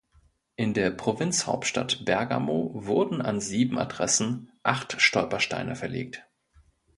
[0.55, 6.27] In der Provinzhauptstadt Bergamo wurden an sieben Adressen acht Stolpersteine verlegt.